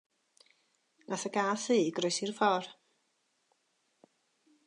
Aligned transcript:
Nath 1.11 1.25
y 1.29 1.31
gath 1.35 1.65
ddu 1.73 1.77
groesi'r 1.99 2.33
ffordd. 2.39 2.71